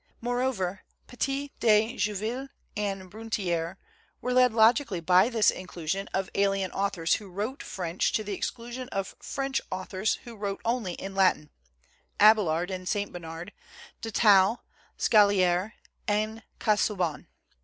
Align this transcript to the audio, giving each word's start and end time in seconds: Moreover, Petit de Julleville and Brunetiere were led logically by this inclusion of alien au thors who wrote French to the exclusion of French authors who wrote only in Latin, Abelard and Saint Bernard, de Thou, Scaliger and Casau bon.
Moreover, 0.19 0.81
Petit 1.05 1.51
de 1.59 1.93
Julleville 1.95 2.49
and 2.75 3.11
Brunetiere 3.11 3.77
were 4.19 4.33
led 4.33 4.51
logically 4.51 4.99
by 4.99 5.29
this 5.29 5.51
inclusion 5.51 6.07
of 6.11 6.27
alien 6.33 6.71
au 6.73 6.89
thors 6.89 7.13
who 7.17 7.29
wrote 7.29 7.61
French 7.61 8.11
to 8.13 8.23
the 8.23 8.33
exclusion 8.33 8.89
of 8.89 9.13
French 9.19 9.61
authors 9.69 10.15
who 10.23 10.35
wrote 10.35 10.59
only 10.65 10.93
in 10.93 11.13
Latin, 11.13 11.51
Abelard 12.19 12.71
and 12.71 12.89
Saint 12.89 13.13
Bernard, 13.13 13.53
de 14.01 14.09
Thou, 14.09 14.61
Scaliger 14.97 15.73
and 16.07 16.41
Casau 16.57 16.95
bon. 16.97 17.27